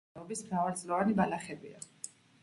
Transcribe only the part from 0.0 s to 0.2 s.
წყლის